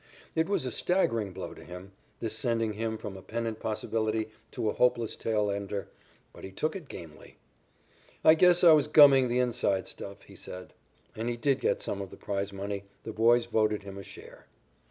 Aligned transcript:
It 0.33 0.49
was 0.49 0.65
a 0.65 0.71
staggering 0.71 1.31
blow 1.31 1.53
to 1.53 1.63
him, 1.63 1.91
this 2.21 2.35
sending 2.35 2.73
him 2.73 2.97
from 2.97 3.15
a 3.15 3.21
pennant 3.21 3.59
possibility 3.59 4.29
to 4.49 4.67
a 4.67 4.73
hopeless 4.73 5.15
tail 5.15 5.51
ender, 5.51 5.89
but 6.33 6.43
he 6.43 6.49
took 6.51 6.75
it 6.75 6.87
gamely. 6.87 7.37
"I 8.23 8.33
guess 8.33 8.63
I 8.63 8.71
was 8.71 8.87
'gumming' 8.87 9.27
the 9.27 9.37
inside 9.37 9.87
stuff," 9.87 10.23
he 10.23 10.35
said. 10.35 10.73
And 11.15 11.29
he 11.29 11.37
did 11.37 11.59
get 11.59 11.83
some 11.83 12.01
of 12.01 12.09
the 12.09 12.17
prize 12.17 12.51
money. 12.51 12.85
The 13.03 13.13
boys 13.13 13.45
voted 13.45 13.83
him 13.83 13.95
a 13.99 14.03
share. 14.03 14.47